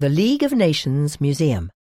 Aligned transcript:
the 0.00 0.08
League 0.08 0.44
of 0.44 0.52
Nations 0.52 1.20
Museum. 1.20 1.72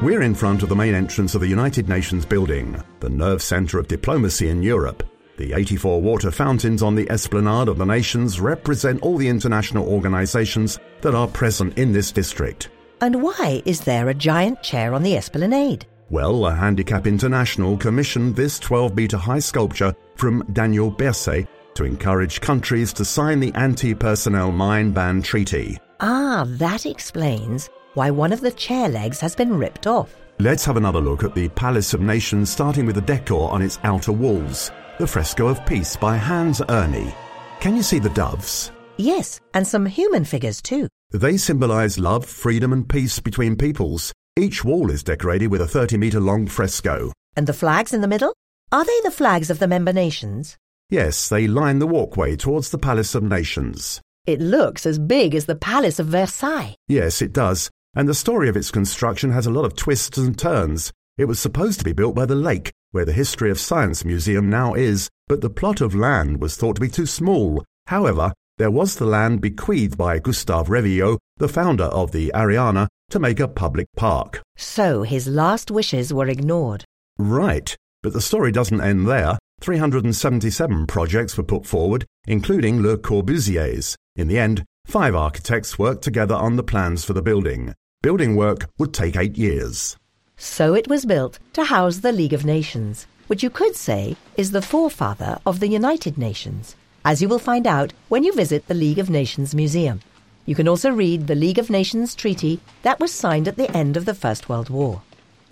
We're 0.00 0.22
in 0.22 0.34
front 0.34 0.62
of 0.62 0.70
the 0.70 0.74
main 0.74 0.94
entrance 0.94 1.34
of 1.34 1.42
the 1.42 1.46
United 1.46 1.90
Nations 1.90 2.24
building, 2.24 2.82
the 3.00 3.10
nerve 3.10 3.42
centre 3.42 3.78
of 3.78 3.86
diplomacy 3.86 4.48
in 4.48 4.62
Europe. 4.62 5.02
The 5.36 5.52
84 5.52 6.00
water 6.00 6.30
fountains 6.30 6.82
on 6.82 6.94
the 6.94 7.06
esplanade 7.10 7.68
of 7.68 7.76
the 7.76 7.84
nations 7.84 8.40
represent 8.40 9.02
all 9.02 9.18
the 9.18 9.28
international 9.28 9.86
organisations 9.86 10.78
that 11.02 11.14
are 11.14 11.28
present 11.28 11.76
in 11.76 11.92
this 11.92 12.12
district. 12.12 12.70
And 13.02 13.22
why 13.22 13.60
is 13.66 13.82
there 13.82 14.08
a 14.08 14.14
giant 14.14 14.62
chair 14.62 14.94
on 14.94 15.02
the 15.02 15.18
esplanade? 15.18 15.84
Well, 16.08 16.46
a 16.46 16.54
Handicap 16.54 17.06
International 17.06 17.76
commissioned 17.76 18.36
this 18.36 18.58
12 18.58 18.96
metre 18.96 19.18
high 19.18 19.40
sculpture 19.40 19.94
from 20.14 20.46
Daniel 20.54 20.90
Berset 20.90 21.46
to 21.76 21.84
encourage 21.84 22.40
countries 22.40 22.92
to 22.94 23.04
sign 23.04 23.40
the 23.40 23.52
Anti 23.54 23.94
Personnel 23.94 24.50
Mine 24.50 24.90
Ban 24.90 25.22
Treaty. 25.22 25.78
Ah, 26.00 26.44
that 26.46 26.84
explains 26.86 27.70
why 27.94 28.10
one 28.10 28.32
of 28.32 28.40
the 28.40 28.50
chair 28.52 28.88
legs 28.88 29.20
has 29.20 29.36
been 29.36 29.56
ripped 29.56 29.86
off. 29.86 30.14
Let's 30.38 30.64
have 30.66 30.76
another 30.76 31.00
look 31.00 31.24
at 31.24 31.34
the 31.34 31.48
Palace 31.50 31.94
of 31.94 32.00
Nations, 32.00 32.50
starting 32.50 32.84
with 32.84 32.96
the 32.96 33.00
decor 33.00 33.50
on 33.50 33.62
its 33.62 33.78
outer 33.84 34.12
walls. 34.12 34.70
The 34.98 35.06
Fresco 35.06 35.48
of 35.48 35.64
Peace 35.64 35.96
by 35.96 36.16
Hans 36.16 36.60
Erni. 36.60 37.14
Can 37.60 37.76
you 37.76 37.82
see 37.82 37.98
the 37.98 38.10
doves? 38.10 38.70
Yes, 38.98 39.40
and 39.54 39.66
some 39.66 39.86
human 39.86 40.24
figures 40.24 40.60
too. 40.60 40.88
They 41.10 41.36
symbolise 41.36 41.98
love, 41.98 42.26
freedom, 42.26 42.72
and 42.72 42.88
peace 42.88 43.20
between 43.20 43.56
peoples. 43.56 44.12
Each 44.38 44.64
wall 44.64 44.90
is 44.90 45.02
decorated 45.02 45.48
with 45.48 45.62
a 45.62 45.66
30 45.66 45.96
metre 45.96 46.20
long 46.20 46.46
fresco. 46.46 47.12
And 47.36 47.46
the 47.46 47.54
flags 47.54 47.94
in 47.94 48.00
the 48.00 48.08
middle? 48.08 48.34
Are 48.72 48.84
they 48.84 49.00
the 49.04 49.10
flags 49.10 49.48
of 49.48 49.58
the 49.58 49.68
member 49.68 49.92
nations? 49.92 50.56
Yes, 50.88 51.28
they 51.28 51.48
line 51.48 51.80
the 51.80 51.86
walkway 51.86 52.36
towards 52.36 52.70
the 52.70 52.78
Palace 52.78 53.14
of 53.16 53.22
Nations. 53.24 54.00
It 54.24 54.40
looks 54.40 54.86
as 54.86 54.98
big 54.98 55.34
as 55.34 55.46
the 55.46 55.56
Palace 55.56 55.98
of 55.98 56.06
Versailles. 56.06 56.76
Yes, 56.86 57.20
it 57.20 57.32
does. 57.32 57.70
And 57.94 58.08
the 58.08 58.14
story 58.14 58.48
of 58.48 58.56
its 58.56 58.70
construction 58.70 59.32
has 59.32 59.46
a 59.46 59.50
lot 59.50 59.64
of 59.64 59.74
twists 59.74 60.16
and 60.18 60.38
turns. 60.38 60.92
It 61.18 61.24
was 61.24 61.40
supposed 61.40 61.78
to 61.80 61.84
be 61.84 61.92
built 61.92 62.14
by 62.14 62.26
the 62.26 62.34
lake, 62.34 62.72
where 62.92 63.04
the 63.04 63.12
History 63.12 63.50
of 63.50 63.58
Science 63.58 64.04
Museum 64.04 64.48
now 64.48 64.74
is, 64.74 65.08
but 65.28 65.40
the 65.40 65.50
plot 65.50 65.80
of 65.80 65.94
land 65.94 66.40
was 66.40 66.56
thought 66.56 66.76
to 66.76 66.80
be 66.80 66.88
too 66.88 67.06
small. 67.06 67.64
However, 67.86 68.32
there 68.58 68.70
was 68.70 68.96
the 68.96 69.06
land 69.06 69.40
bequeathed 69.40 69.98
by 69.98 70.18
Gustave 70.18 70.70
Revilliod, 70.70 71.18
the 71.36 71.48
founder 71.48 71.84
of 71.84 72.12
the 72.12 72.30
Ariana, 72.34 72.86
to 73.10 73.18
make 73.18 73.40
a 73.40 73.48
public 73.48 73.86
park. 73.96 74.42
So 74.56 75.02
his 75.02 75.26
last 75.26 75.70
wishes 75.70 76.12
were 76.12 76.28
ignored. 76.28 76.84
Right, 77.18 77.74
but 78.02 78.12
the 78.12 78.20
story 78.20 78.52
doesn't 78.52 78.80
end 78.80 79.08
there. 79.08 79.38
377 79.66 80.86
projects 80.86 81.36
were 81.36 81.42
put 81.42 81.66
forward, 81.66 82.06
including 82.28 82.80
Le 82.80 82.96
Corbusier's. 82.96 83.96
In 84.14 84.28
the 84.28 84.38
end, 84.38 84.64
five 84.86 85.16
architects 85.16 85.76
worked 85.76 86.04
together 86.04 86.36
on 86.36 86.54
the 86.54 86.62
plans 86.62 87.04
for 87.04 87.14
the 87.14 87.20
building. 87.20 87.74
Building 88.00 88.36
work 88.36 88.70
would 88.78 88.94
take 88.94 89.16
eight 89.16 89.36
years. 89.36 89.96
So 90.36 90.72
it 90.74 90.86
was 90.86 91.04
built 91.04 91.40
to 91.54 91.64
house 91.64 91.96
the 91.96 92.12
League 92.12 92.32
of 92.32 92.44
Nations, 92.44 93.08
which 93.26 93.42
you 93.42 93.50
could 93.50 93.74
say 93.74 94.14
is 94.36 94.52
the 94.52 94.62
forefather 94.62 95.40
of 95.44 95.58
the 95.58 95.66
United 95.66 96.16
Nations, 96.16 96.76
as 97.04 97.20
you 97.20 97.28
will 97.28 97.40
find 97.40 97.66
out 97.66 97.92
when 98.08 98.22
you 98.22 98.32
visit 98.34 98.68
the 98.68 98.74
League 98.74 99.00
of 99.00 99.10
Nations 99.10 99.52
Museum. 99.52 100.00
You 100.44 100.54
can 100.54 100.68
also 100.68 100.90
read 100.90 101.26
the 101.26 101.34
League 101.34 101.58
of 101.58 101.70
Nations 101.70 102.14
Treaty 102.14 102.60
that 102.82 103.00
was 103.00 103.10
signed 103.10 103.48
at 103.48 103.56
the 103.56 103.76
end 103.76 103.96
of 103.96 104.04
the 104.04 104.14
First 104.14 104.48
World 104.48 104.70
War. 104.70 105.02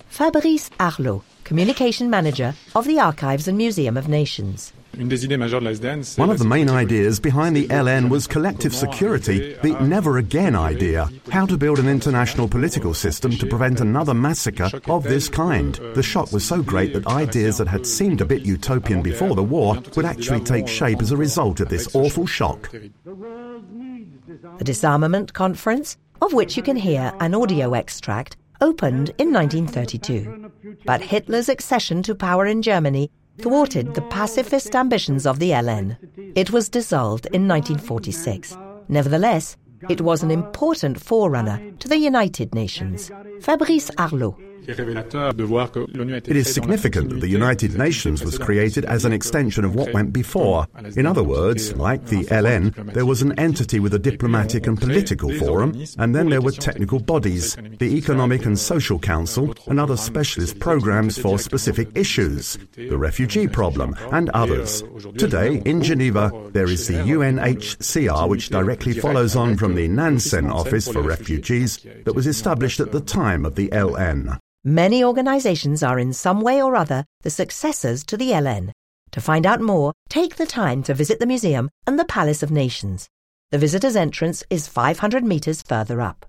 Fabrice 0.07 0.71
Arlot, 0.79 1.25
Communication 1.45 2.09
Manager 2.09 2.55
of 2.75 2.87
the 2.87 2.99
Archives 2.99 3.47
and 3.47 3.59
Museum 3.59 3.97
of 3.97 4.09
Nations. 4.09 4.73
One 4.97 6.31
of 6.31 6.39
the 6.39 6.47
main 6.49 6.71
ideas 6.71 7.19
behind 7.19 7.57
the 7.57 7.67
LN 7.67 8.09
was 8.09 8.27
collective 8.29 8.75
security, 8.75 9.55
the 9.63 9.77
never 9.81 10.19
again 10.19 10.55
idea, 10.55 11.11
how 11.31 11.47
to 11.47 11.59
build 11.59 11.81
an 11.81 11.89
international 11.89 12.49
political 12.49 12.95
system 12.95 13.33
to 13.33 13.47
prevent 13.47 13.81
another 13.81 14.15
massacre 14.15 14.71
of 14.87 15.03
this 15.03 15.29
kind. 15.29 15.75
The 15.95 16.03
shock 16.03 16.33
was 16.33 16.45
so 16.45 16.63
great 16.63 16.95
that 16.95 17.09
ideas 17.09 17.59
that 17.59 17.67
had 17.69 17.87
seemed 17.87 18.21
a 18.21 18.25
bit 18.25 18.47
utopian 18.47 19.03
before 19.03 19.35
the 19.35 19.43
war 19.43 19.83
would 19.97 20.07
actually 20.07 20.41
take 20.41 20.69
shape 20.69 21.03
as 21.03 21.11
a 21.11 21.17
result 21.17 21.59
of 21.61 21.69
this 21.69 21.95
awful 21.95 22.27
shock. 22.27 22.71
The 22.71 24.65
Disarmament 24.65 25.33
Conference, 25.33 25.97
of 26.23 26.33
which 26.33 26.57
you 26.57 26.63
can 26.63 26.77
hear 26.77 27.13
an 27.19 27.35
audio 27.35 27.75
extract, 27.75 28.37
opened 28.61 29.11
in 29.19 29.33
1932. 29.33 30.44
But 30.85 31.01
Hitler's 31.01 31.49
accession 31.49 32.03
to 32.05 32.15
power 32.15 32.47
in 32.47 32.63
Germany 32.63 33.11
thwarted 33.41 33.95
the 33.95 34.03
pacifist 34.03 34.75
ambitions 34.75 35.27
of 35.27 35.39
the 35.39 35.51
LN. 35.51 35.97
It 36.37 36.51
was 36.51 36.69
dissolved 36.69 37.27
in 37.27 37.49
1946. 37.49 38.57
Nevertheless, 38.89 39.57
it 39.89 40.01
was 40.01 40.23
an 40.23 40.31
important 40.31 41.01
forerunner 41.01 41.61
to 41.79 41.89
the 41.89 41.99
United 41.99 42.55
Nations. 42.55 43.11
Fabrice 43.41 43.91
Arlot. 43.99 44.37
It 44.67 46.37
is 46.37 46.55
significant 46.55 47.11
that 47.11 47.21
the 47.21 47.29
United 47.29 47.77
Nations 47.77 48.25
was 48.25 48.39
created 48.39 48.87
as 48.87 49.05
an 49.05 49.13
extension 49.13 49.63
of 49.63 49.75
what 49.75 49.93
went 49.93 50.13
before. 50.13 50.67
In 50.97 51.05
other 51.05 51.23
words, 51.23 51.75
like 51.77 52.07
the 52.07 52.25
LN, 52.27 52.95
there 52.95 53.05
was 53.05 53.21
an 53.21 53.39
entity 53.39 53.79
with 53.79 53.93
a 53.93 53.99
diplomatic 53.99 54.67
and 54.67 54.81
political 54.81 55.31
forum, 55.35 55.85
and 55.99 56.15
then 56.15 56.31
there 56.31 56.41
were 56.41 56.51
technical 56.51 56.99
bodies, 56.99 57.57
the 57.79 57.95
Economic 57.97 58.47
and 58.47 58.59
Social 58.59 58.99
Council, 58.99 59.55
and 59.67 59.79
other 59.79 59.99
specialist 59.99 60.59
programs 60.61 61.19
for 61.19 61.39
specific 61.39 61.89
issues, 61.95 62.57
the 62.75 62.97
refugee 62.97 63.47
problem, 63.47 63.95
and 64.13 64.31
others. 64.31 64.83
Today, 65.19 65.61
in 65.67 65.83
Geneva, 65.83 66.33
there 66.53 66.71
is 66.71 66.89
the 66.89 66.95
UNHCR, 66.95 68.29
which 68.31 68.49
directly 68.49 68.95
follows 68.95 69.37
on 69.37 69.59
from 69.59 69.74
the 69.75 69.89
Nansen 69.89 70.51
Office 70.51 70.89
for 70.89 71.03
Refugees 71.03 71.79
that 72.05 72.15
was 72.15 72.27
established 72.27 72.81
at 72.81 72.93
the 72.93 73.01
time 73.01 73.45
of 73.45 73.55
the 73.55 73.69
LN. 73.69 74.39
Many 74.65 75.05
organizations 75.05 75.83
are 75.83 75.99
in 75.99 76.13
some 76.13 76.41
way 76.41 76.63
or 76.63 76.75
other 76.75 77.05
the 77.23 77.31
successors 77.31 78.05
to 78.07 78.17
the 78.17 78.31
LN. 78.31 78.73
To 79.13 79.21
find 79.21 79.47
out 79.47 79.61
more, 79.61 79.93
take 80.09 80.37
the 80.37 80.47
time 80.47 80.83
to 80.85 80.95
visit 80.95 81.19
the 81.21 81.27
museum 81.27 81.71
and 81.87 81.99
the 81.99 82.05
Palace 82.05 82.43
of 82.43 82.51
Nations. 82.51 83.09
The 83.51 83.59
visitor's 83.59 83.95
entrance 83.95 84.43
is 84.51 84.67
500 84.67 85.23
metres 85.23 85.63
further 85.63 86.01
up. 86.01 86.27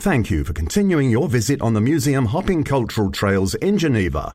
Thank 0.00 0.30
you 0.30 0.44
for 0.44 0.52
continuing 0.52 1.08
your 1.08 1.28
visit 1.28 1.62
on 1.62 1.72
the 1.72 1.80
museum 1.80 2.26
hopping 2.26 2.64
cultural 2.64 3.10
trails 3.10 3.54
in 3.54 3.78
Geneva. 3.78 4.32